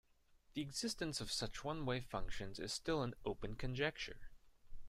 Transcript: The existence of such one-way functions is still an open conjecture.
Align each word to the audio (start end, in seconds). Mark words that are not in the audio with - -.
The 0.55 0.63
existence 0.63 1.21
of 1.21 1.31
such 1.31 1.63
one-way 1.63 1.99
functions 2.01 2.57
is 2.57 2.73
still 2.73 3.03
an 3.03 3.13
open 3.23 3.55
conjecture. 3.55 4.31